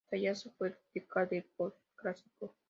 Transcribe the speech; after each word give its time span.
Tayasal 0.09 0.51
fue 0.57 0.69
el 0.69 0.77
Tikal 0.93 1.29
del 1.29 1.43
posclásico. 1.55 2.55